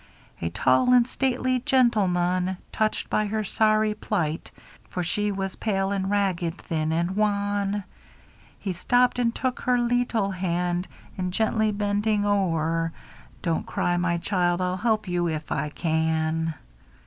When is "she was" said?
5.03-5.55